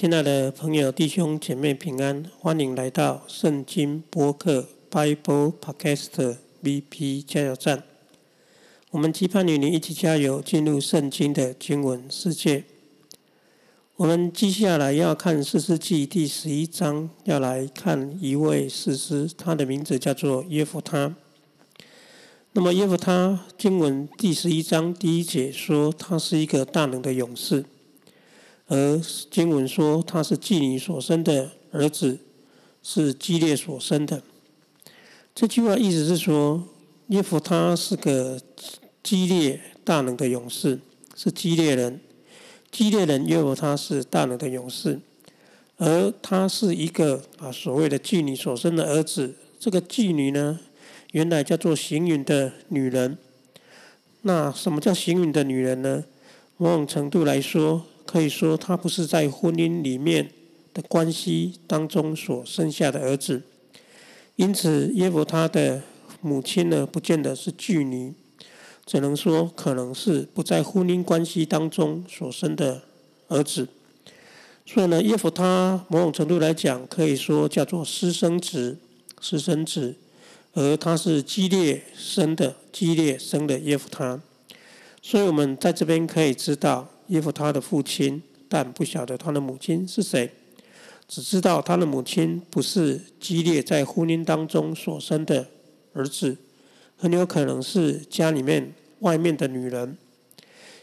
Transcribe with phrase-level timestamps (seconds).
[0.00, 7.82] 亲爱的朋友、弟兄姐妹平安，欢迎来到圣经播客 Bible Podcast VP 加油站。
[8.92, 12.64] 我们期盼与你一起加油，进入圣经的经文世界。
[13.96, 21.14] 我们接下来要看四世纪第十一章，要来看一位士师，他的名字叫做耶夫他。
[22.54, 27.66] 那么耶夫他经文第十一章第一节说，他是一个大能的勇士。
[28.70, 29.00] 而
[29.32, 32.20] 经文说他是妓女所生的儿子，
[32.84, 34.22] 是基列所生的。
[35.34, 36.62] 这句话意思是说，
[37.08, 38.40] 耶夫他是个
[39.02, 40.78] 激烈大能的勇士，
[41.16, 42.00] 是激烈人。
[42.70, 45.00] 激烈人耶夫他是大能的勇士，
[45.76, 49.34] 而他是一个啊所谓的妓女所生的儿子。
[49.58, 50.60] 这个妓女呢，
[51.10, 53.18] 原来叫做行云的女人。
[54.22, 56.04] 那什么叫行云的女人呢？
[56.56, 60.32] 某种程度来说，可以说，他不是在婚姻里面
[60.74, 63.40] 的关系当中所生下的儿子，
[64.34, 65.80] 因此耶夫他的
[66.20, 68.12] 母亲呢，不见得是妓女，
[68.84, 72.82] 只能说可能是不在婚姻关系当中所生的
[73.28, 73.68] 儿子。
[74.66, 78.76] 所以呢，耶夫他某种程度来讲，可以说叫做私生子，
[79.20, 79.94] 私生子，
[80.54, 84.20] 而他是激烈生的，激烈生的耶夫他。
[85.00, 86.88] 所以我们在这边可以知道。
[87.10, 90.30] 耶夫他的父亲，但不晓得他的母亲是谁，
[91.08, 95.48] 只知道他的母亲不是激烈在婚姻当中所生的
[95.92, 96.36] 儿子，
[96.96, 99.98] 很有可能是家里面外面的女人。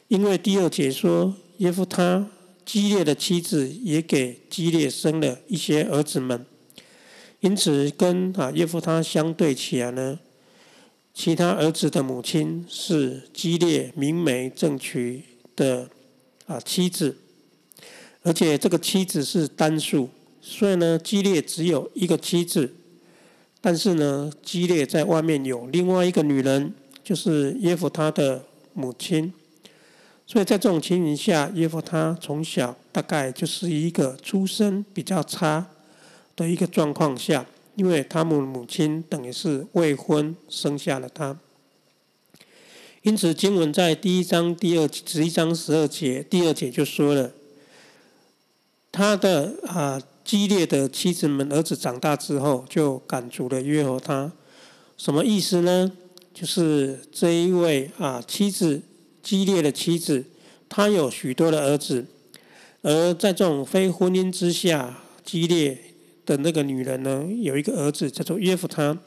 [0.09, 2.29] 因为第二节说，耶夫他
[2.65, 6.45] 激烈的妻子也给激烈生了一些儿子们，
[7.39, 10.19] 因此跟啊耶夫他相对起来呢，
[11.13, 15.23] 其他儿子的母亲是激烈明媒正娶
[15.55, 15.89] 的。
[16.47, 17.15] 啊，妻子，
[18.23, 20.09] 而且这个妻子是单数，
[20.41, 22.73] 所以呢，基列只有一个妻子，
[23.59, 29.33] 但是呢，基列在外面有另外一个女人，就是耶夫他的母亲，
[30.25, 35.67] 所以在这种情形下，耶夫他从小大概就是一个出身比较差
[36.35, 41.37] 的一个状况下，因为他母母亲等于是未婚生下了他。
[43.07, 47.31] 因此，经文在第一章第二十一章十二节，第二节就说了，
[48.91, 54.33] 他的啊激烈的妻子们儿子长大之后，就赶逐了约和他。
[54.97, 55.89] 什么意思呢？
[56.33, 58.81] 就是这一位啊妻子
[59.23, 60.25] 激烈的妻子，
[60.67, 62.05] 她有许多的儿子，
[62.81, 65.79] 而在这种非婚姻之下激烈
[66.25, 68.97] 的那个女人呢，有一个儿子叫做约夫他。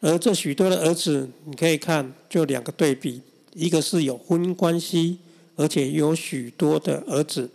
[0.00, 3.20] 而这许多的儿子，你可以看，就两个对比：
[3.52, 5.18] 一个是有婚姻关系，
[5.56, 7.48] 而且有许多的儿子；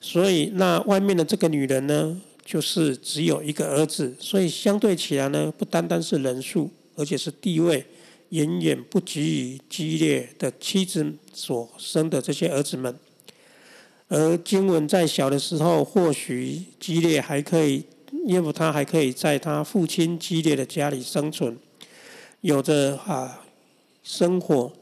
[0.00, 4.14] 所以那外面的这个女人呢，就是只有一个儿子。
[4.20, 7.84] 所以相对起来呢，不单单是人数，而且是地位，
[8.28, 9.20] 远远不及
[9.54, 12.94] 于激烈的妻子所生的这些儿子们。
[14.06, 17.84] 而经文在小的时候，或许激烈还可以。
[18.26, 21.56] 耶夫他还可以在他父亲激烈的家里生存，
[22.42, 23.42] 有着啊
[24.02, 24.72] 生活。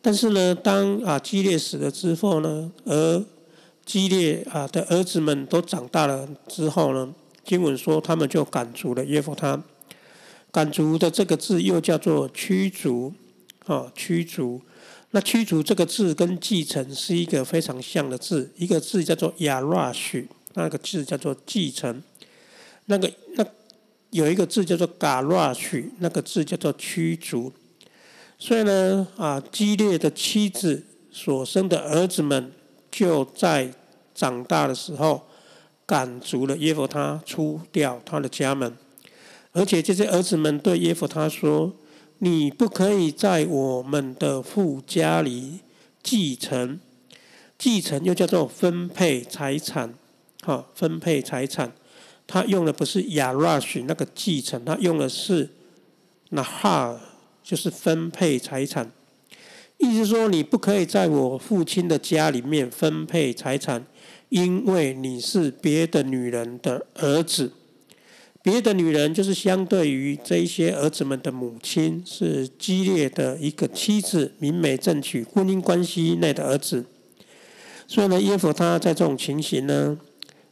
[0.00, 3.24] 但是呢，当啊激烈死了之后呢，而
[3.84, 9.62] 激烈啊的儿子们都长大了之后呢，经文说他们就赶逐了耶夫他。
[10.50, 13.12] 赶逐的这个字又叫做驱逐，
[13.66, 14.62] 啊驱逐。
[15.10, 22.02] 那驱逐这个字跟继承是一个非常像的字，一个字叫做亚拉许，那个字叫做继承。
[22.90, 23.46] 那个那
[24.10, 27.52] 有一个字叫做“嘎拉曲”，那个字叫做驱逐。
[28.38, 32.50] 所以呢，啊，激烈的妻子所生的儿子们，
[32.90, 33.70] 就在
[34.14, 35.26] 长大的时候
[35.84, 38.74] 赶逐了耶夫他出掉他的家门，
[39.52, 41.74] 而且这些儿子们对耶夫他说
[42.20, 45.60] ：“你不可以在我们的父家里
[46.02, 46.80] 继承，
[47.58, 49.92] 继承又叫做分配财产，
[50.42, 51.72] 哈，分配财产。”
[52.30, 55.48] 他用的不是亚拉许那个继承，他用的是
[56.28, 57.00] 那哈，
[57.42, 58.92] 就是分配财产。
[59.78, 63.86] 意思说，你不可以在我父亲的家里面分配财产，
[64.28, 67.52] 因为你是别的女人的儿子。
[68.42, 76.84] 别的女人就是相对于这一些儿子们的母亲，是激烈的一个妻子，明媒正娶，婚姻关系内的儿子。
[77.86, 79.98] 所以呢，耶夫他在这种情形呢，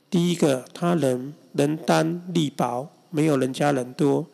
[0.09, 1.35] 第一个，他人。
[1.57, 4.27] 人单力薄，没有人家人多。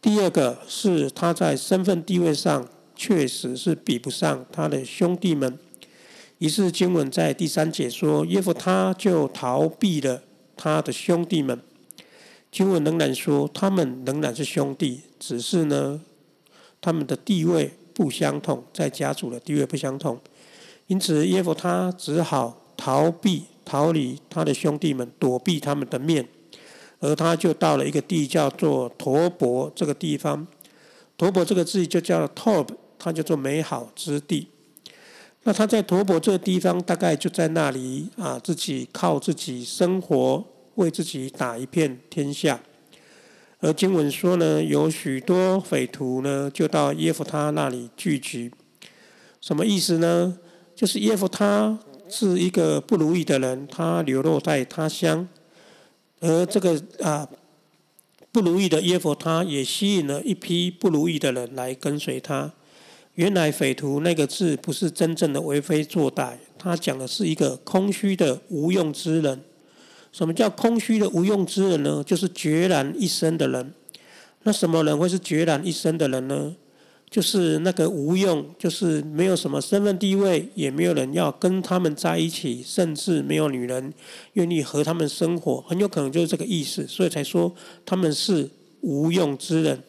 [0.00, 5.58] 第二个是他在身份地位上确实是比不上他的兄弟们，
[6.38, 10.22] 于是经文在第三节说，耶夫他就逃避了
[10.56, 11.60] 他的兄弟们。
[12.52, 16.00] 经文仍然说，他们仍然是兄弟，只是呢，
[16.80, 20.20] 他们的地位不相同，在家族的地位不相同，
[20.86, 26.28] 因此耶夫他只好逃避、逃离他的兄弟们，躲避他们的面，
[27.00, 30.46] 而他就到了一个地叫做陀伯这个地方。
[31.16, 32.68] 陀伯这个字就叫 top，
[32.98, 34.48] 它叫做美好之地。
[35.42, 40.44] 那他在陀伯这个地方，大概就在那里啊，自己靠自己生活。
[40.76, 42.60] 为自己打一片天下，
[43.60, 48.50] 而经文说呢，有许多匪徒呢，就到耶夫他那里聚集。
[49.40, 50.36] 什么意思呢？
[50.74, 55.28] 就是耶夫他是一个不如意的人，他流落在他乡，
[56.24, 57.28] 而这个啊
[58.32, 62.50] 不如意的耶佛他也吸引了一批不如意的人来跟随他。
[63.14, 69.40] 原来匪徒那个字不是真正的为非作歹，他讲的是一个空虚的无用之人。
[70.10, 72.02] 什么叫空虚的无用之人呢？
[72.04, 73.72] 就是孑然一身的人。
[74.42, 76.56] 那什么人会是孑然一身的人呢？
[77.14, 83.94] 就是那个无用，就是没有什么身份地位，也没有人要跟他们在一起，甚至没有女人
[84.32, 86.84] 愿意和他们生活，很有可能就是这个意思。
[86.88, 87.54] 所以才说
[87.86, 88.50] 他们是
[88.80, 89.80] 无用之人。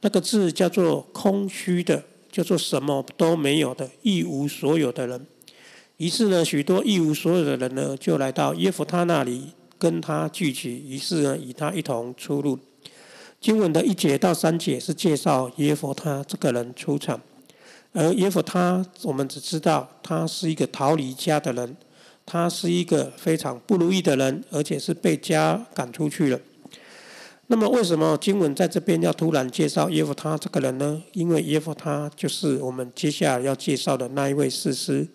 [0.00, 2.02] 那个字叫做空虚的，
[2.32, 5.24] 叫做什么都没有的，一无所有的人。
[5.98, 10.84] 于是呢，许多一无所有的人呢，就来到耶夫他那里跟他聚集。
[10.88, 12.58] 于是呢，与他一同出入。
[13.40, 17.18] 经文的一节到三节是介绍耶佛他这个人出场，
[17.94, 21.74] 而耶佛他，我们只知道他是一个逃离家的人，
[22.26, 26.38] 他是一个非常不如意的人，而且是被家赶出去了。
[27.46, 31.02] 那么，为什么经文在这边要突然介绍耶夫他这个人呢？
[31.14, 35.08] 因为耶夫他就是我们接下来要介绍的那一位士师。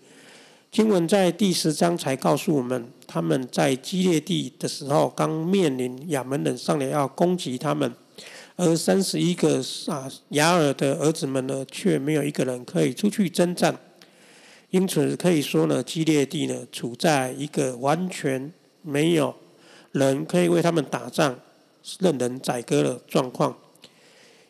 [0.71, 7.93] 经文在第十章才告诉我们，他们在基列地的时候，刚面临亚门人上来要攻击他们，
[8.55, 13.77] 而三十一个啊雅尔的儿子们呢，却没有一个人可以出去征战，
[14.69, 19.35] 因此可以说呢，基列地呢处在一个完全没有
[19.91, 21.39] 人可以为他们打仗、
[21.99, 23.57] 任人宰割的状况。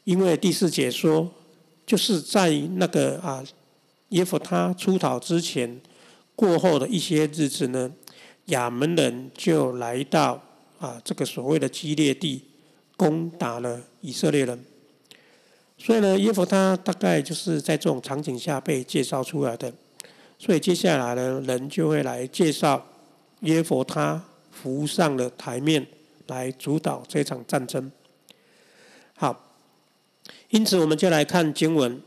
[0.04, 1.32] 因为第四节说，
[1.86, 3.44] 就是在那个啊
[4.10, 5.82] 耶夫他出逃之前。
[6.38, 7.90] 过后的一些日子呢，
[8.48, 10.44] 亚门人就来到
[10.78, 12.44] 啊这个所谓的基列地，
[12.96, 14.64] 攻打了以色列人。
[15.78, 19.74] 所以呢，耶夫他大概就是在这种场景下被介绍出来的。
[20.40, 22.86] 所以接下来呢，人就会来介绍
[23.42, 25.86] 耶夫他浮上了台面，
[26.28, 27.92] 来主导这场战争。
[29.16, 29.54] 好，
[30.50, 32.02] 因此我们就来看经文，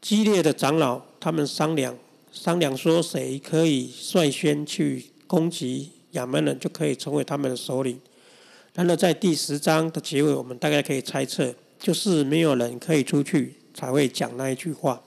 [0.00, 1.96] 激烈的长老他们商量。
[2.32, 8.00] 商量说谁可以率先去攻击亚门人，就可以成为他们的首领。
[8.74, 15.02] 然后在第十章的结尾，我们大概可以猜测，就是没有人可以出去，才会讲那一句话。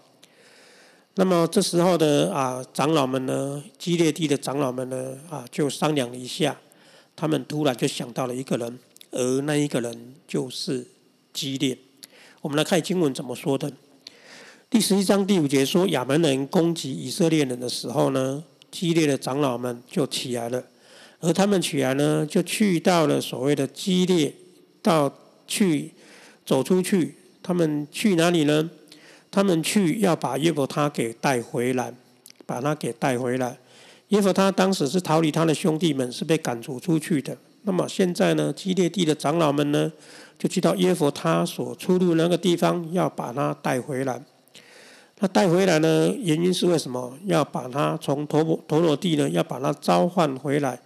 [1.16, 6.60] 那么这时候的啊长老们呢，基列地的长老们呢啊，就商量了一下，
[7.16, 8.80] 他们突然就想到了一个人，
[9.12, 10.88] 而那一个人就是
[11.32, 11.78] 基列。
[12.42, 13.72] 我们来看经文怎么说的。
[14.70, 20.64] 第十一章第五节说，亚门人攻击以色列人的时候呢，激烈的长老们就起来了，
[21.26, 24.34] 而他们起来呢，就去到了所谓的激烈，
[24.82, 25.10] 到
[25.48, 25.90] 去
[26.46, 28.70] 走出去，他们去哪里呢？
[29.32, 31.94] 他们去要把耶弗他给带回来，
[32.46, 33.58] 把他给带回来。
[34.10, 37.38] 耶弗他当时是逃离他的兄弟们，是被赶逐出去的。
[37.62, 39.90] 那么现在呢，激烈地的长老们呢，
[40.38, 44.22] 就去到耶弗他所出入那个地方，要把他带回来。
[45.20, 46.14] 那带回来呢？
[46.20, 49.30] 原因是为什么要把他从陀陀罗地呢？
[49.30, 50.78] 要把他召唤回来。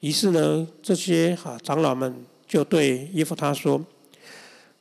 [0.00, 3.84] 于是呢，这些哈长老们就对耶夫他说：“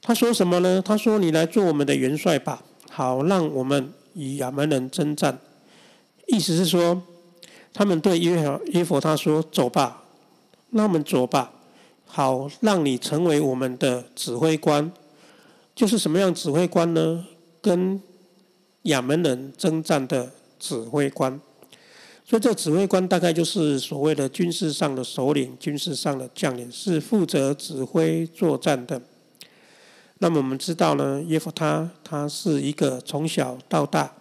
[0.02, 0.82] 他说什么呢？
[0.82, 5.38] 他说：‘你来做我们的元帅吧，好让我们与亚门人征战。’
[6.28, 7.02] 意思是说，
[7.74, 10.04] 他们对耶和耶夫他说：‘走吧，
[10.70, 11.52] 那我们走吧，
[12.06, 14.92] 好让你成为我们的指挥官。’
[15.76, 17.26] 就是什么样指挥官呢？
[17.62, 18.02] 跟
[18.84, 21.40] 亚门人征战的指挥官，
[22.30, 29.02] 所以这指挥官大概就是所谓的军事上的首领、军事上的将领，是负责指挥作战的。
[30.20, 34.14] 那么我们知道呢，耶夫他他是一个从小到大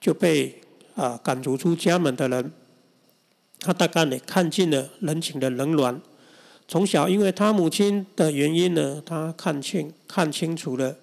[0.00, 0.60] 就被
[0.96, 2.50] 啊赶逐出家门的人，
[3.60, 6.02] 他大概也看尽了人情的冷暖。
[6.66, 10.96] 从小因为他母亲的原因呢，他看清看清楚了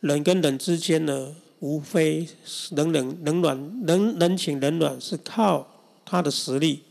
[0.00, 1.36] 人跟人之间呢。
[1.62, 5.64] 无非是冷冷冷暖冷人情冷暖，是靠
[6.04, 6.82] 他的实力，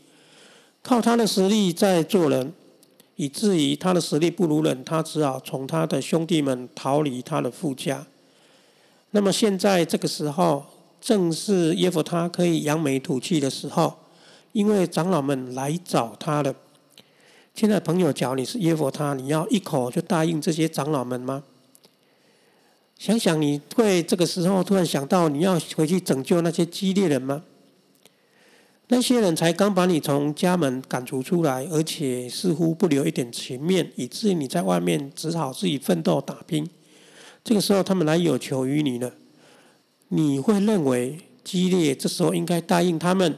[0.82, 2.54] 靠他的实力在做人，
[3.16, 8.06] 以至于他的实力不如人，他只好从他的兄弟们逃离他的父家。
[9.10, 10.64] 那么现在这个时候，
[11.02, 13.94] 正是耶夫他可以扬眉吐气的时候，
[14.52, 16.54] 因为长老们来找他了。
[17.54, 21.44] 现在朋友，假如你是耶夫他，你要一口就答应这些长老们吗？
[23.02, 27.42] 想想你会这个时候突然想到你要回去拯救那些激烈人吗？
[28.86, 36.70] 那些人才刚把你从家门赶逐出来，而且似乎不留一点情面，以至于你在外面只好自己奋斗打拼。
[37.42, 39.12] 这个时候他们来有求于你了，
[40.10, 43.36] 你会认为激烈这时候应该答应他们，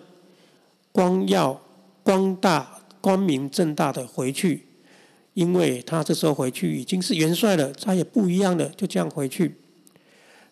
[0.92, 1.59] 光耀
[2.02, 4.66] 光大光明正大的回去，
[5.35, 9.57] 因为他这时候回去已经是元帅了，他也不一样的，就这样回去。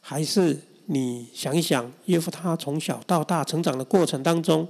[0.01, 4.69] 还是你想一想，耶夫他从小到大成长的过程当中，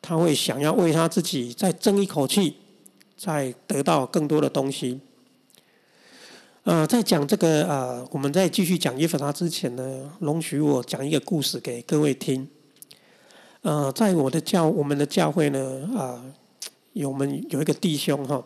[0.00, 2.56] 他会想要为他自己再争一口气，
[3.16, 5.00] 再得到更多的东西。
[6.64, 12.48] 呃，在讲这个呃，我们在继续讲耶和他之前呢，容许我讲一个故事给各位听。
[13.60, 16.24] 呃，在我的教我们的教会呢，啊，
[16.94, 18.42] 有我们有一个弟兄哈，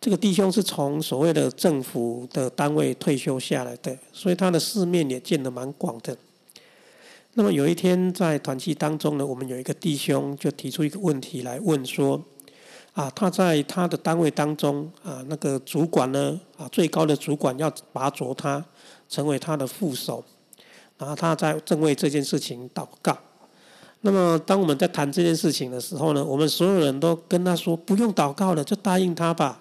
[0.00, 6.16] 这个弟兄是从所谓的政府的单位退休下来的，所以他的世面也见得蛮广的。
[7.34, 12.22] 那么有一天在团契当中呢，我们有一个弟兄就提出一个问题来问说。
[12.94, 18.64] 啊，他在他的单位当中啊，那个主管呢啊，最高的主管要拔擢他
[19.08, 20.24] 成为他的副手，
[20.96, 23.16] 然后他在正为这件事情祷告。
[24.00, 29.60] 那么，当我们在谈这件事情的时候呢，我们所有人都跟他说：“不用祷告了，就答应他吧。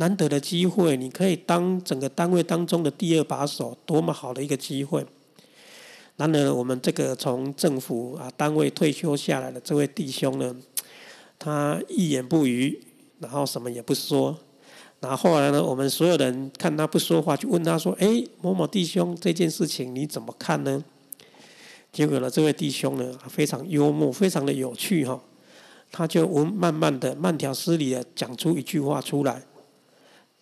[0.00, 5.04] 难得的机会，你可以当整个单位当中的第二把手，多么好的一个机会！”
[6.16, 10.56] 然而，我们这个从政府啊单位退休下来的这位弟兄呢？
[11.38, 12.82] 他一言不语，
[13.18, 14.38] 然后什么也不说。
[15.00, 20.82] 然后后来呢，我们所有人看他不说话，就问他说：“哎，某某弟兄，这件事情你怎么看呢？”
[21.92, 25.20] 结果呢，这位弟兄呢非常幽默，非常的有趣哈。
[25.92, 29.42] 他就慢慢的、慢条斯理的讲出一句话出来。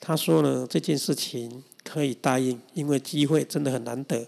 [0.01, 4.27] 他说呢，这件事情可以答应，因为机会真的很难得。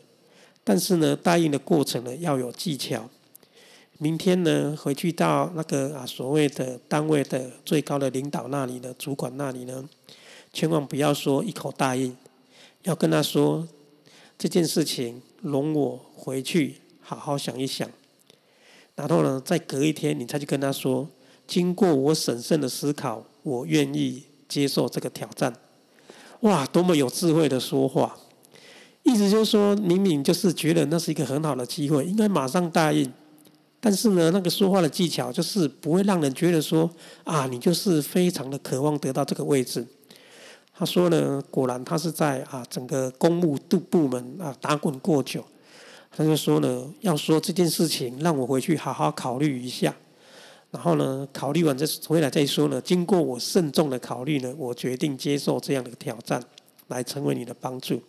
[0.63, 3.09] 但是呢，答应的过程呢要有技巧。
[3.99, 9.89] 明天呢，回去到那个啊所谓的单位的最高的领导那里的主管那里呢，
[10.53, 12.17] 千万不要说一口答应，
[12.85, 13.69] 要跟他说
[14.39, 17.89] 这件事情容我回去好好想一想。
[18.97, 21.09] 然后呢，再隔一天，你再去跟他说，
[21.47, 25.55] 经过我审慎的思考，我愿意接受这个挑战。
[26.41, 28.17] 哇，多么有智慧的说话！
[29.03, 33.11] 意思就是说，明明就是觉得那是一个很好的机会，应该马上答应。
[33.81, 36.91] 但是呢，那个说话的技巧就是不会让人觉得说
[37.25, 39.87] 啊，你就是非常的渴望得到这个位置。
[40.77, 45.45] 他说呢，果然他是在啊整个公务部部门啊打滚过久。
[46.11, 49.95] 他就说呢，要说这件事情，让我回去好好考虑一下。
[50.71, 52.81] 然后呢，考虑完再回来再说呢。
[52.81, 56.41] 经过我慎重的考虑呢，我决定接受这样的挑战，
[56.89, 58.01] 来成为你的帮助。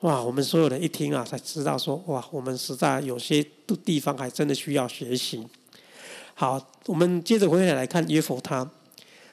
[0.00, 0.22] 哇！
[0.22, 3.44] 我们所有人一听啊，才知道说哇，我们实在有些
[3.84, 5.44] 地方还真的需要学习。
[6.34, 8.70] 好，我们接着回来来看耶佛他。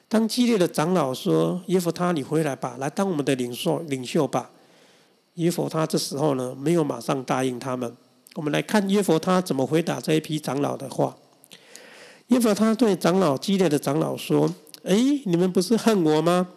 [0.07, 4.49] 当激烈的长老说：“耶佛他，你回来吧，来当我们的领袖领袖吧。”
[5.35, 7.95] 耶佛他这时候呢，没有马上答应他们。
[8.35, 11.15] 我们来看耶佛他怎么回答这一批长老的话。
[12.27, 14.53] 耶佛他对长老激烈的长老说
[14.83, 16.47] ：“哎，你们不是恨我吗？”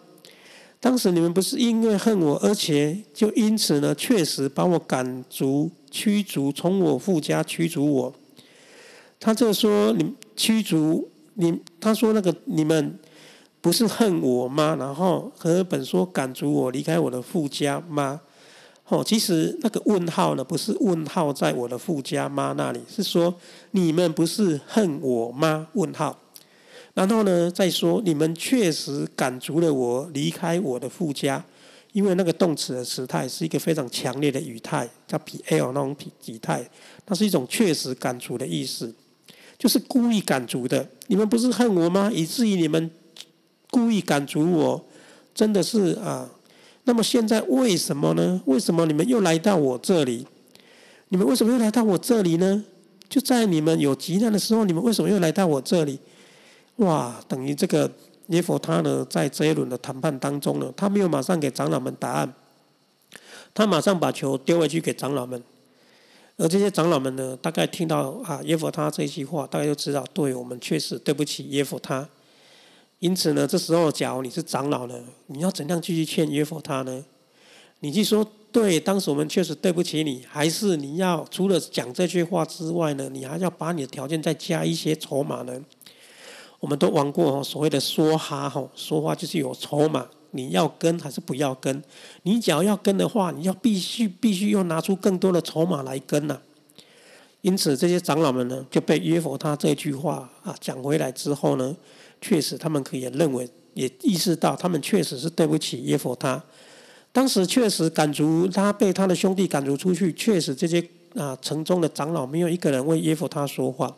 [0.81, 8.13] 当时你们不是因为恨我，而且就因此呢，确实把我赶逐、驱逐，从我父家驱逐我。
[9.19, 12.97] 他就说你驱逐你，他说那个你们
[13.59, 14.77] 不是恨我吗？
[14.79, 18.21] 然后和本说赶逐我离开我的父家吗？
[18.89, 23.33] 哦，其实那个问号呢，不是问号在我的父家妈那里，是说
[23.71, 25.67] 你们不是恨我吗？
[25.73, 26.17] 问号。
[26.95, 31.45] 然后呢，再说你们确实赶逐了我离开我的父家，
[31.93, 36.67] 因为那个动词的时态是一个非常强烈的语态，叫 pl 那种体态，
[37.05, 38.91] 它是一种确实赶逐的意思，
[39.59, 40.89] 就是故意赶逐的。
[41.05, 42.09] 你们不是恨我吗？
[42.11, 42.89] 以至于你们
[43.69, 44.83] 故意赶逐我，
[45.35, 46.27] 真的是啊。
[46.89, 48.41] 那么现在为什么呢？
[48.45, 50.25] 为什么你们又来到我这里？
[51.09, 52.65] 你们为什么又来到我这里呢？
[53.07, 55.99] 就在你们有急难的时候，你们为什么又来到我这里？
[56.77, 57.91] 哇，等于这个
[58.29, 62.33] 耶佛他呢，在这一轮的谈判当中呢，他没有马上给长老们答案，
[63.53, 65.43] 他马上把球丢回去给长老们。
[66.37, 72.09] 而这些长老们呢，大概听到啊耶佛他这一句话，大概就知道，对我们确实对不起耶佛他。
[72.99, 74.95] 因此呢，这时候假如你是长老呢，
[75.27, 77.05] 你要怎样继续劝约佛他呢？
[77.79, 85.61] 你去说，对，当时我们确实对不起你，还是你要除了讲这句话之外呢，你还要把你的条件再加一些筹码呢？
[86.59, 90.07] 我们都玩过所谓的说哈哈，说话就是有筹码。
[90.31, 91.81] 你要跟还是不要跟？
[92.21, 96.39] 你只要要跟的话，你要必须必须要拿出更多的筹码来跟呐。
[97.41, 101.75] 因此，这些长老们呢，就被约佛他这句话啊讲回来之后呢，
[102.21, 106.43] 确实他们可以认为，也意识到他们确实是对不起耶佛他。
[107.11, 110.83] 当时确实赶逐他被他的兄弟赶逐出去，确实这些
[111.15, 113.95] 啊城中的长老没有一个人为耶佛他说话。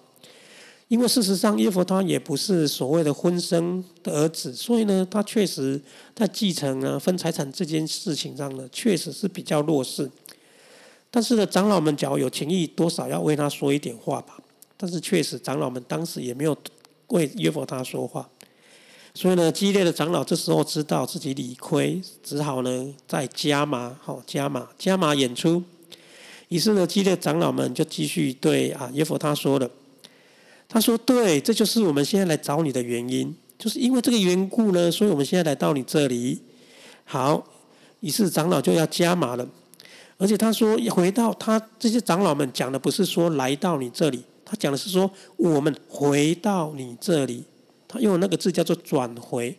[0.87, 5.81] 因为事实上，耶佛他也不是所谓的婚生的儿子，所以呢，他确实
[6.13, 10.09] 在继承啊、分财产这件事情上呢，确实是比较弱势。
[11.09, 14.37] 但是呢，长老们只要有情义，多少要为他说一点话吧。
[14.75, 16.57] 但是确实，长老们当时也没有
[17.11, 18.27] 为耶佛他说话，
[19.13, 25.63] 所以呢，激烈的长老这时候知道自己理亏，只好呢再加码，好加码加码演出。
[26.49, 29.69] 于是呢，激烈长老们就继续对啊耶佛他说了。
[30.73, 36.41] 他说：“对，这就是我们现在来找你的原因，就是因为这个缘故呢，所以我们现在来到你这里。
[37.03, 37.45] 好，
[37.99, 39.45] 于是长老就要加码了，
[40.17, 47.45] 而且他说，回到他这些长老们讲的不是说来到你这里，他讲的是说我们回到你这里。
[47.87, 49.57] 他用那个字叫做转回，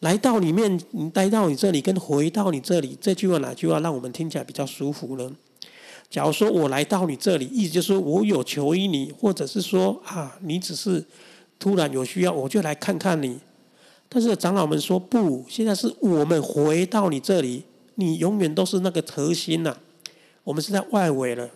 [0.00, 5.30] 来到里面，你待到你这里，跟回到你这里，这句话哪句话让我们听起来比较舒服呢？”
[6.10, 11.02] 假如说我来到你这里，意思就是说我有求于你，或者是说啊，你只是
[11.58, 13.40] 突然有需要，我就来看看你。
[14.10, 19.74] 但是长老们说不，现在是我们回到你这里，你永远都是那个核心呐。
[20.44, 21.50] 我们是在外围了，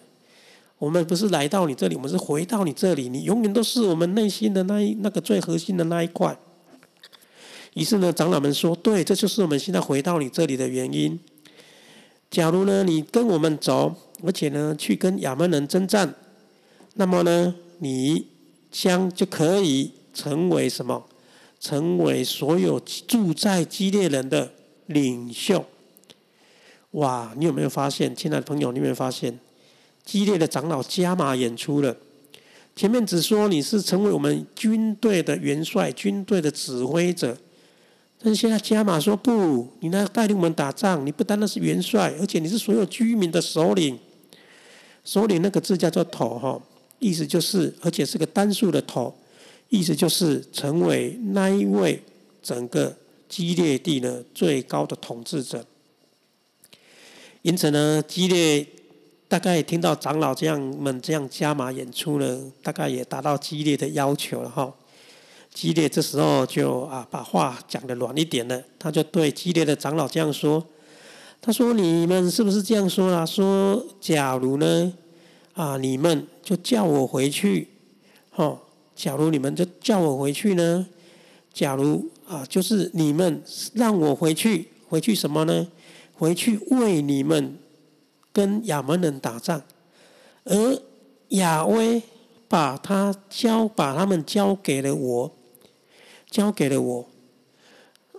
[0.78, 6.38] 我们不是来到你这里，我们是回到你这里，你永远都是我们内心的那一那个最核心的那一块。
[7.74, 11.18] 于是呢，长老们说，对，这就是我们现在回到你这里的原因。
[12.30, 13.94] 假如呢，你跟我们走。
[14.20, 16.12] 而且呢，去跟亚门人征战，
[16.94, 18.26] 那么呢，你
[18.68, 21.06] 将就可以成为什么？
[21.60, 24.50] 成为所有住在基列人的
[24.86, 25.64] 领袖。
[26.90, 27.32] 哇！
[27.36, 29.38] 你有没有发现，亲爱的朋友，你有没有发现，
[30.08, 31.94] 激烈的长老加码演出了？
[32.74, 37.36] 前面只说你是成为我们军队的元帅、军队的指挥者，
[38.22, 43.98] 但是现在加码说不，你那带领我们打仗，你不单单是元帅，而且你是所有居民的首领。
[45.04, 46.58] 首领那个字叫做头哈，
[47.00, 49.14] 意思就是，而且是个单数的头，
[49.68, 52.02] 意思就是成为那一位
[52.42, 52.96] 整个
[53.28, 55.66] 激烈地呢最高的统治者。
[57.42, 58.66] 因此呢，激烈
[59.28, 64.72] 大概听到长老这样们这样加码演出呢，大概也达到激烈的要求了哈。
[65.52, 70.64] 激烈这时候就啊把话讲的软一点了，他就对激烈的长老这样说。
[71.40, 73.24] 他说：“你们是不是这样说啊？
[73.24, 74.92] 说假如呢，
[75.52, 77.68] 啊，你们就叫我回去，
[78.34, 78.58] 哦，
[78.96, 80.86] 假如你们就叫我回去呢？
[81.52, 83.42] 假如啊，就是你们
[83.74, 85.68] 让我回去，回去什么呢？
[86.14, 87.56] 回去为你们
[88.32, 89.62] 跟亚门人打仗，
[90.44, 90.82] 而
[91.28, 92.02] 亚威
[92.48, 95.32] 把他交，把他们交给了我，
[96.30, 97.08] 交给了我，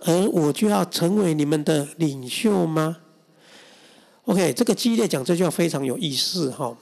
[0.02, 2.98] 而我就要成为你们的领袖吗？”
[4.26, 6.76] OK，这个激烈讲这句话非常有意思哈。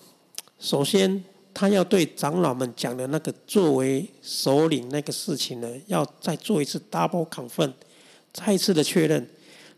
[0.59, 7.73] 首先，他要对长老们讲的那个作为首领那个事情呢，要再做一次 double confirm，
[8.33, 9.27] 再一次的确认，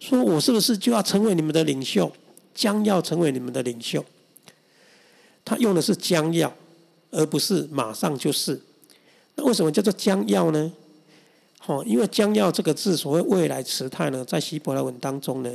[0.00, 2.10] 说我是不是就要成为你们的领袖，
[2.54, 4.04] 将要成为你们的领袖。
[5.44, 6.52] 他用的是将要，
[7.10, 8.60] 而不是马上就是。
[9.36, 10.72] 那为什么叫做将要呢？
[11.58, 15.50] 好，因为将要这个字所谓未来时态呢，在希伯来文当中呢。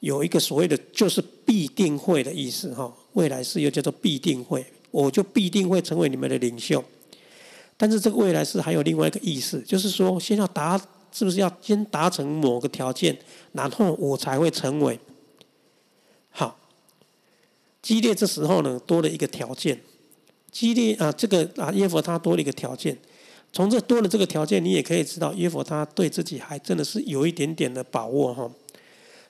[0.00, 6.82] 有一个所谓的就是必定会的意思哈，未来是又叫做必定会，我就必定会成为你们的领袖。
[7.76, 10.76] 但是这个未来是还有另外一个意思，就是说先要达，
[11.12, 13.16] 是不是要先达成某个条件，
[13.52, 14.98] 然后我才会成为。
[17.82, 19.78] 激烈这时候呢多了一个条件，
[20.50, 22.96] 激烈啊这个啊耶佛他多了一个条件，
[23.52, 28.50] 从这多了这个条件，你也可以知道耶佛他对自己还真的是有一点点的把握哈。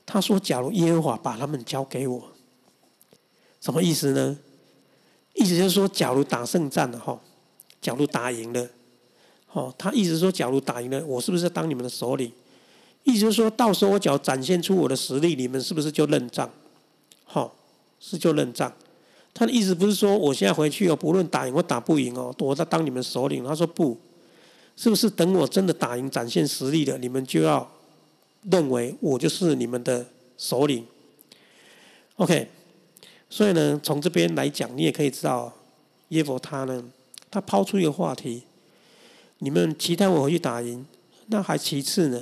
[0.05, 2.33] 他说：“假如耶和华把他们交给我，
[3.61, 4.37] 什么意思呢？
[5.35, 7.19] 意思就是说，假如打胜仗了哈，
[7.81, 8.69] 假如打赢了，
[9.53, 12.31] 哦，他意思说，假如打赢了，我是不是当你们的首领？
[13.05, 16.51] 意思就是说到时候我只要展现出我的实力，你们是不是就认账？
[17.25, 17.55] 好，
[18.05, 18.71] 是就认账。
[19.33, 23.45] 他的意思不是说我现在回去哦，不论打赢或打不赢哦，我在当你们首领。
[23.45, 23.97] 他说不，
[24.77, 27.71] 是不是等我真的打赢、展现实力了，你们就要
[28.51, 30.05] 认为我就是你们的
[30.37, 30.85] 首领
[32.17, 32.49] ？OK，
[33.31, 35.53] 所以呢，从这边来讲，你也可以知道
[36.09, 36.85] 耶佛他呢，
[37.31, 38.43] 他抛出一个话题：
[39.39, 40.85] 你们期待我回去打赢，
[41.29, 42.21] 那还其次呢。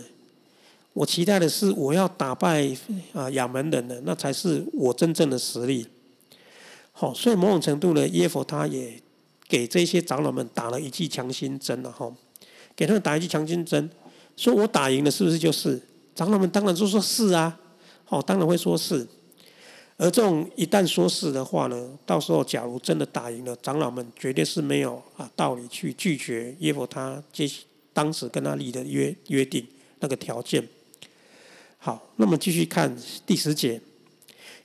[0.93, 2.69] 我期待的是我要打败
[3.13, 5.87] 啊亚门人的，那才是我真正的实力。
[6.93, 9.01] 好，所以某种程度呢，耶佛他也
[9.49, 12.13] 给这些长老们打了一剂强心针了哈，
[12.75, 13.89] 给他们打一剂强心针，
[14.37, 15.81] 说我打赢了是不是就是？
[16.15, 17.59] 长老们当然就说是啊，
[18.05, 19.07] 好，当然会说是。
[19.97, 27.49] 而这种一旦说是的话呢，到时候假如真的打赢了，长老们绝对是没有啊道理去拒绝耶佛他接
[27.93, 29.67] 当时跟他立的约约定
[30.01, 30.67] 那个条件。
[31.83, 33.81] 好，那么继续看第十节，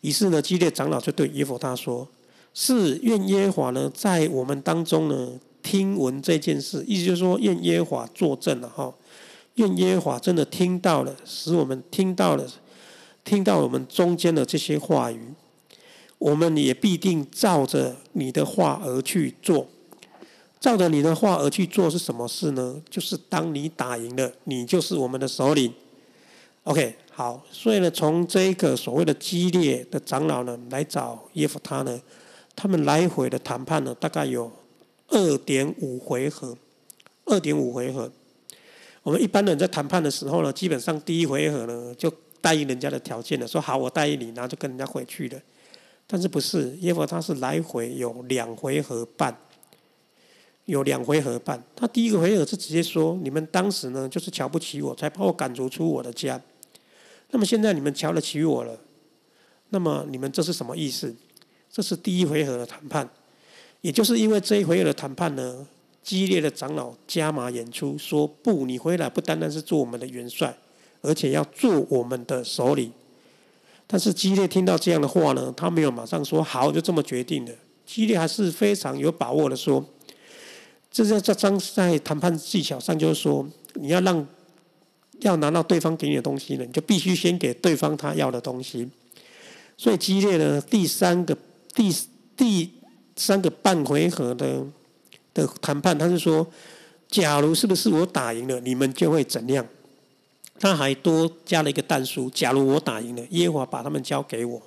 [0.02, 2.06] 于是呢，基列长老就对耶佛他说。
[2.54, 8.94] 是愿耶和华呢，在我们当中呢，听闻这件事，意思就是说，愿耶和华作证了哈，
[9.56, 12.46] 愿耶和华真的听到了，使我们听到了，
[13.24, 15.34] 听到我们中间的这些话语，
[16.18, 19.68] 我们也必定照着你的话而去做，
[20.60, 22.82] 照着你的话而去做是什么事呢？
[22.90, 25.74] 就是当你打赢了，你就是我们的首领。
[26.64, 32.02] OK，好，所以呢，从这个所谓的激烈的长老呢，来找耶夫他呢。
[32.54, 34.52] 他们来回的谈判呢，大概有
[35.08, 36.58] 二点五回合，
[37.24, 38.12] 二点五回合。
[39.02, 45.40] 我们一般人在谈判的时候呢，基本上第一回合呢就答应人家的条件了，说好我答应你，然后就跟人家回去了。
[46.06, 49.34] 但是不是耶和他是来回有两回合半，
[50.66, 51.64] 有两回合半。
[51.78, 56.42] 他第一个回合是直接说，你们当时呢就是瞧不起我，才把我赶逐出我的家。
[57.36, 58.80] 那么现在你们瞧得起我了，
[59.68, 61.14] 那么你们这是什么意思？
[61.70, 63.10] 这是第一回合的谈判，
[63.82, 65.68] 也就是因为这一回合的谈判呢，
[66.02, 70.58] 激烈的长老加码演出，说不，你回来不单单是做我们的元帅，
[71.02, 72.90] 而且要做我们的首领。
[73.86, 77.52] 但是激烈听到这样的话呢，他没有马上说好，就这么决定了。
[77.86, 79.86] 激烈还是非常有把握的说，
[80.90, 84.26] 这在在张在谈判技巧上，就是说你要让
[85.22, 88.90] 要拿到对方给你的东西呢，你就必须先给对方他要的东西。
[89.78, 91.38] 所以激烈的第三个。
[91.76, 91.94] 第
[92.38, 92.72] 第
[93.18, 94.66] 三个半回合的
[95.34, 96.48] 的谈判，他是说，
[97.10, 99.68] 假如是不是我打赢了，你们就会怎样？
[100.58, 104.62] 他还多加了一个弹书，假如我打赢了，耶和华把他们交给我。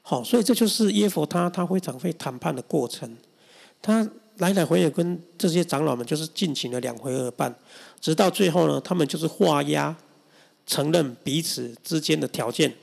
[0.00, 3.16] 好，所以这就是耶和他他非常会谈判的过程。
[3.80, 7.52] 他来来回回跟这些长老们就是进行了两回合半，
[8.02, 9.96] 直到最后呢，他们就是画押，
[10.66, 12.74] 承认彼此之间的条件。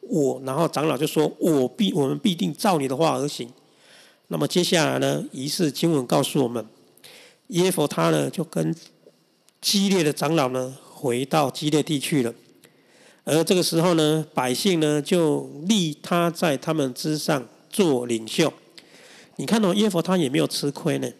[0.00, 3.52] 我，然后长老就说：“我必，我们必定照你的话而行。”
[4.28, 5.24] 那么接下来呢？
[5.32, 6.64] 仪式经文告诉我们，
[7.48, 8.74] 耶佛他呢就跟
[9.60, 12.32] 激烈的长老呢回到激烈地去了。
[13.24, 18.52] 而这个时候呢，百姓呢就立他在他们之上做领袖。
[19.36, 21.10] 你看到耶佛他也没有吃亏呢。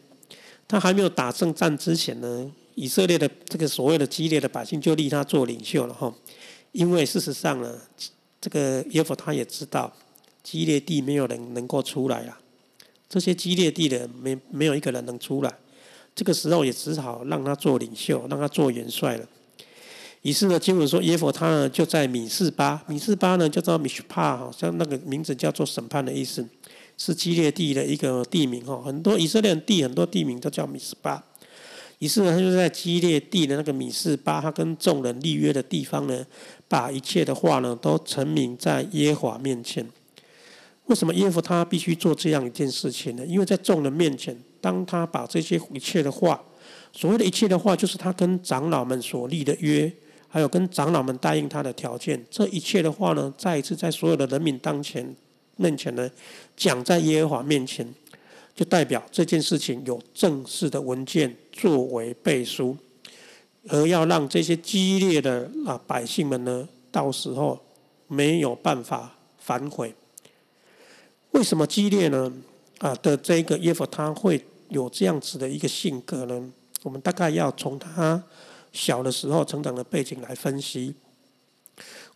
[0.67, 6.15] 他还没有打胜战之前呢，以色列的这个所谓的激烈的百姓就立他做领袖了哈。
[6.73, 7.79] 因为事实上呢。
[8.41, 9.93] 这个耶夫他也知道，
[10.45, 12.39] 激烈地没有人能够出来啊，
[13.09, 15.53] 这些激烈地的没没有一个人能出来，
[16.15, 19.27] 这个时候也只好让他做领袖，让他做元帅了。
[20.23, 26.47] 于是呢，经文说耶夫他呢就在米士巴，米士巴呢叫做米什帕，好像那个名字叫做审判的意思，
[26.97, 28.81] 是激烈地的一个地名哈。
[28.85, 31.25] 很多以色列地很多地名都叫米士巴。
[31.99, 36.25] 于是呢，他就在激烈地的那个米士巴，他跟众人立约的地方呢。
[36.71, 39.83] 把一切的话呢，都陈明在耶和华面前。
[40.85, 43.25] 为什么耶和他必须做这样一件事情呢？
[43.25, 46.39] 因为在众人面前，当他把这些一切的话，
[46.93, 49.91] 所谓的一切的话，就是他跟长老们所立的约，
[50.29, 52.23] 还有跟长老们答应他的条件。
[52.31, 55.17] 这一切的话呢，再一次在所有的人民当前
[55.57, 56.11] 面前呢，
[56.55, 57.89] 讲在耶和华面前，
[58.59, 62.77] 就代表这件事情有正式的文件作为背书。
[63.69, 67.57] 而要让这些激烈的啊百姓们呢，到时候
[68.09, 69.95] 没有办法反悔。
[71.31, 72.33] 为什么激烈呢？
[72.79, 76.51] 啊的这个耶夫他会有这样子的一个性格呢？
[76.83, 78.21] 我们大概要从他
[78.73, 80.93] 小的时候成长的背景来分析。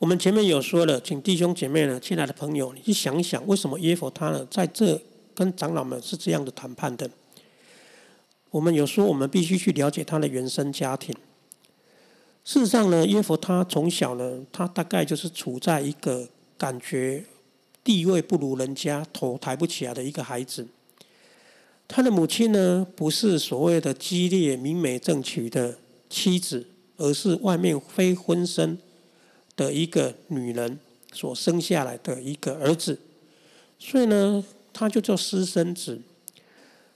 [0.01, 5.01] 我们前面有说了，请弟兄姐妹呢，亲爱的朋友，你去想想，为什么耶夫他呢在这
[5.35, 7.11] 跟长老们是这样的谈判的？
[8.51, 11.15] 我们有说，我们必须去了解他的原生家庭。
[12.45, 17.25] 事实上呢，耶佛他从小呢，他大概就是处在一个感觉
[17.85, 20.67] 地位不如人家、头抬不起来的一个孩子。
[21.89, 25.79] 他的母亲呢，不是所谓的激烈、明媒正娶的
[26.11, 26.67] 妻子，
[26.97, 28.77] 而是外面非婚生
[29.57, 30.79] 的一个女人
[31.13, 32.99] 所生下来的一个儿子。
[33.79, 36.01] 所以呢，他就叫私生子。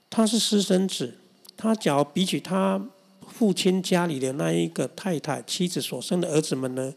[0.09, 1.15] 他是私生子，
[1.57, 2.81] 他只要比起他
[3.29, 6.95] 父亲家里的那一个太太、妻子所生的儿子们呢，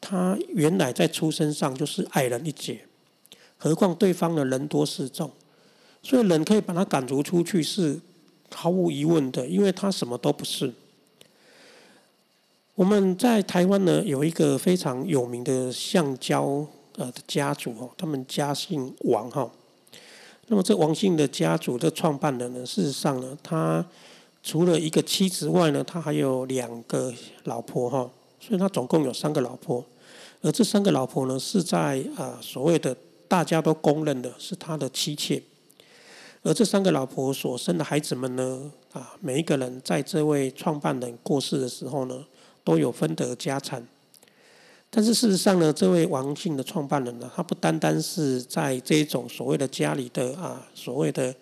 [0.00, 2.80] 他原来在出生上就是矮人一截。
[3.56, 5.30] 何况对方的人多势众，
[6.02, 8.00] 所以人可以把他赶逐出去是
[8.52, 10.74] 毫无疑问的，因为他什么都不是。
[12.74, 19.48] 我们在台湾呢有一个非常有名的橡胶呃的家族哦，他们家姓王哈。
[20.48, 23.84] 那么这王姓的家族的创办人呢，事实上呢，他
[24.42, 27.12] 除了一个妻子外呢，他还有两个
[27.44, 29.84] 老婆哈，所以他总共有三个老婆。
[30.40, 32.96] 而这三个老婆呢，是在啊所谓的。
[33.28, 35.42] 大家都公认的是他的妻妾，
[36.42, 42.26] 而这三个老婆所生的孩子们呢，啊，每一个人在这位创办人过世的时候呢，
[42.62, 43.88] 都有分得家产。
[44.94, 51.34] 但是事实上呢，这位王姓的创办人呢，他不单单是在这种所谓的家里的啊，所谓的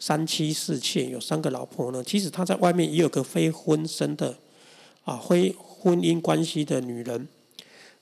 [0.00, 4.34] 三妻四妾，有三个老婆呢，其实他在外面也有个非婚生的
[5.04, 7.28] 啊，非婚姻关系的女人。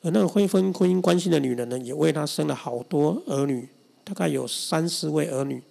[0.00, 3.68] 而那个非婚婚姻关系的女人呢，也为他生了好多儿女，
[4.04, 5.62] 大概有三四位儿女。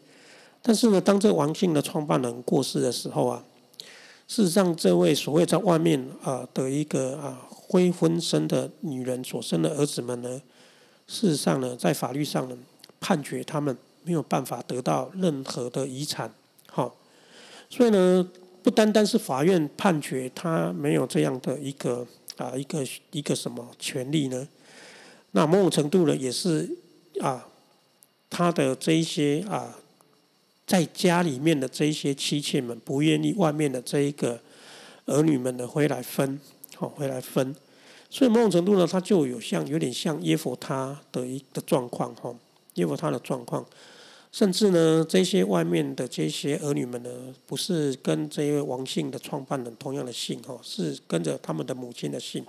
[0.61, 3.43] 但是呢，当这王姓的创办人过世的时候啊，
[4.27, 7.41] 事实上，这位所谓在外面啊的一个啊
[7.73, 10.39] 非婚生的女人所生的儿子们呢，
[11.07, 12.55] 事实上呢，在法律上呢，
[12.99, 16.31] 判决他们没有办法得到任何的遗产。
[16.67, 16.95] 好，
[17.69, 18.29] 所以呢，
[18.61, 22.07] 不单单是法院判决他没有这样的一个。
[22.35, 24.47] 啊，一个一个什么权利呢？
[25.33, 26.67] 那某种程度呢，也是
[27.21, 27.47] 啊，
[28.27, 29.77] 他的这一些啊，
[30.65, 34.39] 在家里面的这一些妻妾们不愿意外面的这一个
[35.05, 36.39] 儿女们呢回来分，
[36.83, 37.55] 好回来分，
[38.09, 42.35] 所以某种程度呢，他就有像有点像耶佛他的一个状况哈，
[42.73, 43.65] 耶佛他的状况。
[44.33, 47.09] 甚至呢，这些外面的这些儿女们呢，
[47.47, 52.43] 不是跟这位王姓的创办人同样的姓哈，是跟着他们的母亲的姓。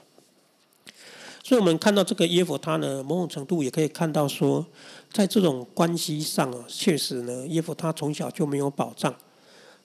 [1.45, 4.67] 所以，我们看到这个耶佛他呢，某种程度也可以看到说，
[5.13, 9.15] 在这种关系上啊，确实呢，耶佛他从小就没有保障。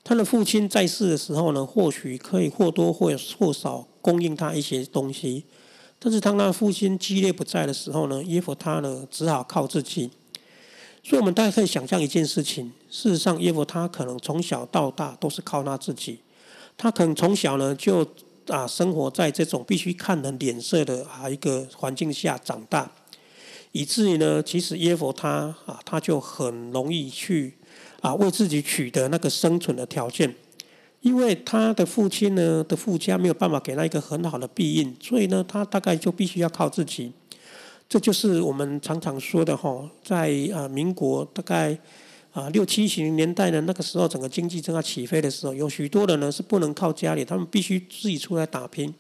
[0.10, 5.44] 他的父亲在世的时候呢，或许可以或多或或少供应他一些东西，
[6.00, 10.10] 但是当他父亲激烈不在的时候呢，耶佛他呢，只好靠自己。
[11.04, 16.22] 所以，我们大家可以想象一件事情：事实上，耶夫他可能从小到大都是靠他自己。
[16.76, 18.04] 他可能从小呢就
[18.48, 22.92] 啊生活在这种必须看人脸色的啊一个环境下长大，
[23.74, 27.59] 以至于呢，其实耶夫他啊他就很容易去
[28.02, 30.34] 啊为自己取得那个生存的条件，
[31.02, 37.12] 因为他的父亲呢的父家没有办法给他一个很好的庇荫，所以呢，他大概就必须要靠自己。
[37.88, 41.76] 这就是我们常常说的哈，在啊民国大概
[42.32, 48.94] 啊六七十年代呢，那个时候整个经济正要起飞的时候，有许多人呢是不能靠家里，他们必须自己出来打拼。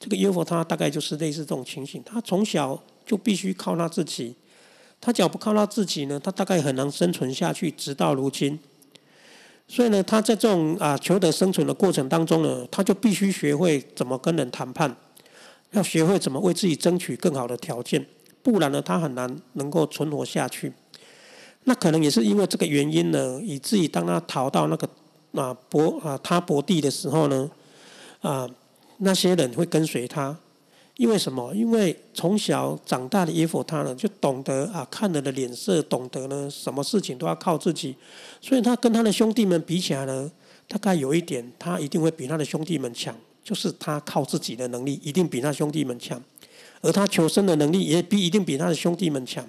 [0.00, 4.34] 这个 UFO 他大概就是类似这种情形，他从小就必须靠他自己，
[5.06, 8.58] 他只要不靠他自己呢，他大概很难生存下去，直到如今。
[9.68, 14.96] 所以呢，他在这种啊求得生存的过程当中呢，他就必须学会怎么跟人谈判，
[15.70, 18.04] 要学会怎么为自己争取更好的条件。
[18.42, 20.72] 不然呢，他很难能够存活下去。
[21.62, 24.88] 那可能也是因为这个原因呢，以至于当他逃到那个
[25.40, 27.48] 啊伯啊他伯地的时候呢，
[28.22, 28.50] 啊
[28.98, 30.36] 那些人会跟随他。
[30.96, 31.54] 因为什么？
[31.54, 37.94] 因为从小长大的耶夫他呢，就懂得啊看人的脸色，懂得呢什么事情都要靠自己。
[38.40, 40.30] 所以他跟他的兄弟们比起来呢，
[40.66, 46.22] 大概有一点，他一定会比他的兄弟们强，就是他靠自己的能力一定比他兄弟们强。
[46.80, 49.46] 而他求生的能力也比一定比他的兄弟们强，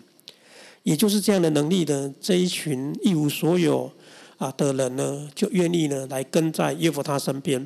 [0.83, 3.89] 也就是这样的能力的这一群一无所有
[4.37, 7.65] 啊的人呢，就愿意呢来跟在耶夫他身边。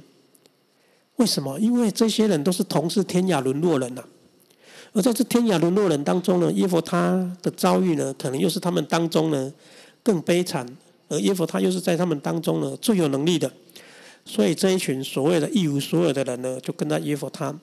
[1.22, 1.60] 为什么？
[1.60, 4.04] 因为这些人都是同是天涯沦落人呐。
[4.92, 9.54] 而在这天涯沦落人当中呢，耶夫他的遭遇呢，可能又是他们当中呢
[10.02, 10.66] 更悲惨，
[11.10, 13.52] 而耶夫他又是在他们当中呢最有能力的。
[14.26, 17.56] 所以这一群所谓的一无所有的人呢，就跟在耶夫他。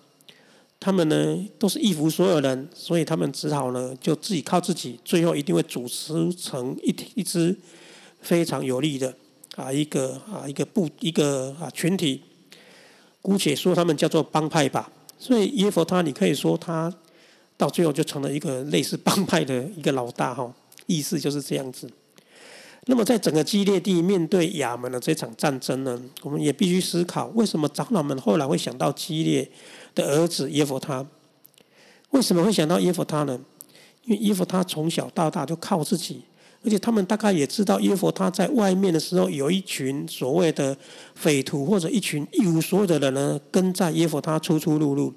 [0.78, 7.56] 他们呢都是一无所有人，所以他们只好呢就自己靠自己，最后一定会组织成一一支
[8.20, 9.12] 非常有力的
[9.56, 12.22] 啊一个啊一个部一个啊群体，
[13.28, 14.90] 姑且说他们叫做帮派吧。
[15.18, 16.90] 所以耶佛他，你可以说他
[17.58, 20.50] 到最后就成了一个类似帮派的一个老大哈，
[20.86, 21.90] 意思就是这样子。
[22.86, 29.46] 那么在整个激烈地面对亚门的这场战争呢，我们也必须思考，为什么长老们后来会想到激烈
[29.94, 31.06] 的儿子耶弗他？
[32.12, 33.38] 为什么会想到耶弗他呢？
[34.04, 36.22] 因为耶弗他从小到大就靠自己。
[36.64, 40.76] 而且他们大概也知道，耶佛他在外面的时候，有一群所谓的
[41.14, 45.14] 匪徒或者一群一无所有的人呢，跟在耶佛他出出入入。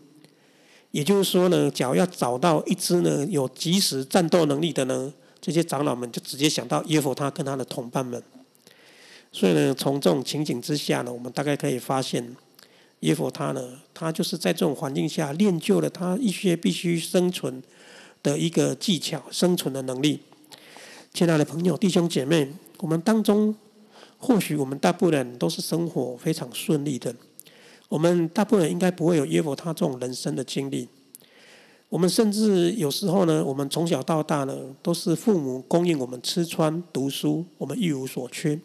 [0.91, 8.21] 也就是说呢，只要要找到一只呢有即时战斗能力的呢，这些长老们就直接想到耶佛他跟他的同伴们。
[9.31, 12.35] 所以呢，从这种情景之下呢，我们大概可以发现，
[12.99, 17.63] 耶佛他呢，他就是在这种环境下练就了他一些必须生存
[18.21, 20.19] 的一个技巧、生存的能力。
[21.13, 22.47] 亲爱的朋友、弟兄姐妹，
[22.79, 23.53] 我们当中
[24.17, 27.13] 或许我们大部分人都是生活非常顺利的，
[27.89, 30.87] 我们大部分人应该不会有耶和他这种人生的经历。
[31.89, 38.57] 我们甚至有时候呢，我们从小到大呢，都是父母供应我们吃穿、读书，我们一无所缺。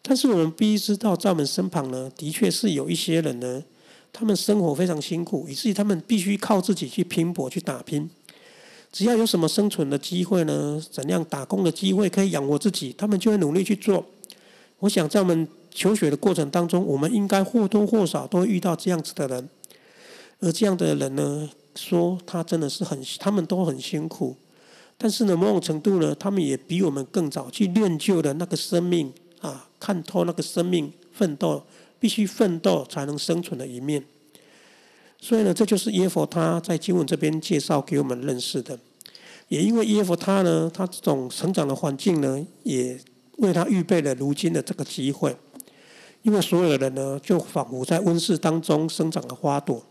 [0.00, 3.64] 但是我们必须知道，在我们身旁呢，的确是有一些人呢，
[4.12, 8.08] 他们生活非常辛苦，以至于他们必须靠自己去拼搏、去打拼。
[8.94, 10.80] 只要有什么生存的机会呢？
[10.88, 14.06] 怎样打工的机会可以养活自己，他们就会努力去做。
[14.78, 19.48] 我想在我们求学的过程当中，我们应该或多或少都会遇到这样子的人。
[20.38, 24.36] 而这样的人呢，说他真的是很，他们都很辛苦。
[24.96, 31.64] 但是呢，某种程度呢，他们也比我们更早去练就了那个生命啊，看透那个生命奋斗，
[31.98, 34.04] 必须奋斗才能生存的一面。
[35.26, 38.78] 所以呢，这就是耶佛他在经文这边介绍给我们认识的。
[39.48, 43.00] 也因为耶佛他呢，他这种成长的环境呢，也
[43.38, 45.34] 为他预备了如今的这个机会。
[46.20, 49.82] 因为所有的人呢，就仿佛在温室当中生长的花朵，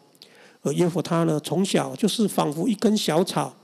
[0.61, 3.55] 而耶佛他呢，从小就是仿佛一根小草，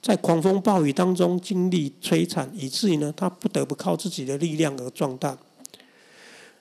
[0.00, 5.36] 在狂风暴雨当中经历摧残，以至于呢，他不得不靠自己的力量而壮大。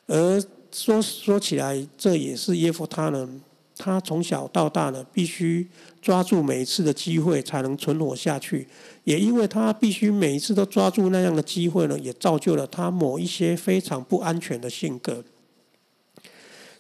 [0.08, 3.30] 而说说起来，这也是耶佛他呢。
[3.78, 5.68] 他从小到大呢，必须
[6.02, 8.68] 抓住每一次的机会才能存活下去。
[9.04, 15.24] 也因为他必须每一次都抓住那样的机会呢，也造就了他某一些非常不安全的性格。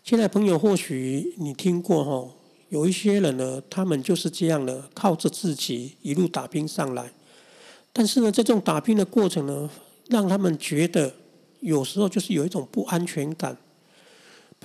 [0.03, 2.33] 现在朋友，或许你听过哈，
[2.69, 7.11] 有一些人呢，他们就是这样的，靠着自己一路打拼上来。
[7.93, 9.69] 但是呢，这种打拼的过程呢，
[10.07, 11.13] 让他们觉得
[11.59, 13.57] 有时候就是有一种不安全感。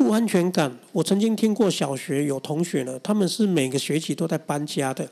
[0.03, 0.77] 不安全感。
[0.91, 5.09] 我曾经听过小学有同学呢，他们是每个学期都在搬家的。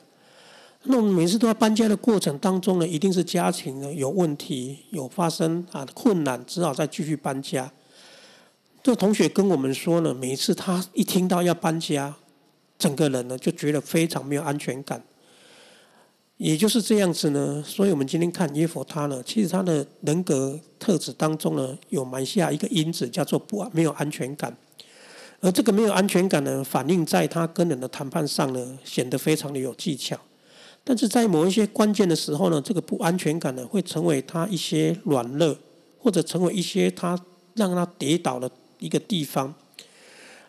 [0.85, 7.70] 那我们每次都在搬家的过程当中呢，一定是家庭呢有问题，有发生啊困难，只好再继续搬家。
[8.83, 12.16] 这同学跟我们说呢，每一次他一听到要搬家，
[12.79, 15.00] 整个人呢就觉得非常没有安全感。
[16.38, 24.57] 也就是这样子呢，所以我们今天看耶佛他呢，其实他的人格特质当中呢，有埋下一个因子，叫做不没有安全感。
[25.40, 30.18] 而这个没有安全感呢，反映在他跟人的谈判上呢，显得非常的有技巧。
[30.85, 35.57] 但是在某一些关键的时候呢，这个不安全感呢，会成为他一些软弱，
[35.98, 37.18] 或者成为一些他
[37.55, 39.55] 让他跌倒的一个地方。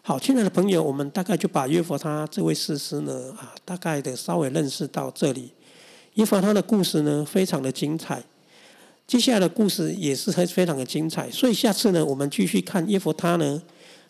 [0.01, 5.51] 好，亲爱的朋友，我们大概就把约佛他这位士师呢，啊，大概的稍微认识到这里。
[6.15, 8.21] 约佛他的故事呢，非常的精彩。
[9.08, 11.30] 接下来的故事也是非非常的精彩。
[11.32, 13.62] 所以下次呢，我们继续看约佛他呢。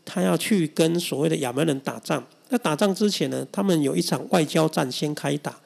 [0.03, 2.25] 他要去跟所谓的亚门人打仗。
[2.49, 5.57] 那打仗之前呢，他们有一场外交战先开打，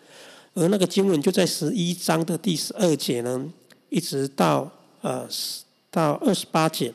[0.54, 3.44] 而那个经文就在十一章的第十二节呢，
[3.90, 4.72] 一直到
[5.02, 5.28] 呃
[5.90, 6.94] 到二十八节。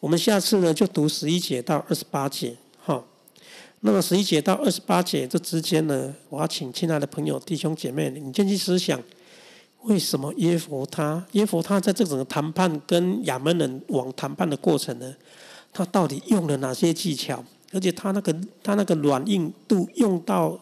[0.00, 3.04] 我们下次呢就读十一节到二十八节，哈。
[3.80, 8.98] 那么十一节到二十八节这之间呢，我要请亲爱的朋友、弟兄姐妹，你先去思想，
[9.82, 15.14] 为什么耶佛他耶佛他在这种谈判跟亚门人往谈判的过程呢？
[15.74, 17.44] 他到底用了哪些技巧？
[17.72, 18.32] 而且他那个
[18.62, 20.58] 他那个软硬度用到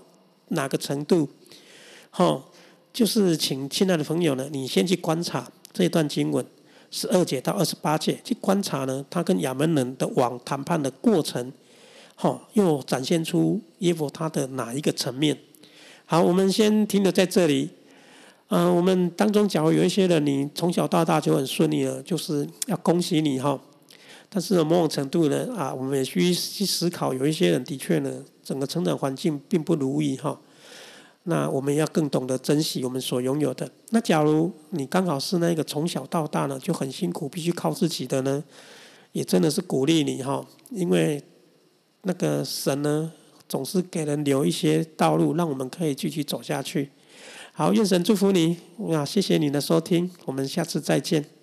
[0.48, 1.28] 哪个程度？
[2.08, 2.50] 好，
[2.90, 6.44] 就是请亲爱的朋友呢，你先去观察这一段经文
[6.90, 11.52] 十二节到二十八节，去观察呢，他跟亚门人的往谈判的过程，
[12.14, 15.36] 好，又展现出耶和他的哪一个层面？
[16.06, 17.68] 好，我们先停留在这里。
[18.48, 23.58] 嗯，我们当中假如有一些人，你从小到大就很顺利了，就是要恭喜你哈。
[24.34, 30.40] 但是某种程度呢，啊，我们也需去思考，有一些人的确呢，整个成长环境并不如意哈。
[31.24, 33.70] 那我们要更懂得珍惜我们所拥有的。
[33.90, 38.42] 那假如你刚好是那个从小到大呢就很辛苦，必须靠自己的呢，
[39.12, 41.22] 也真的是鼓励你哈，因为
[42.04, 43.12] 那个神呢
[43.46, 46.90] 总是给人留一些道路，让我们可以继续走下去。
[47.52, 48.56] 好，愿神祝福你
[48.92, 49.04] 啊！
[49.04, 51.41] 谢谢你的收听，我们下次再见。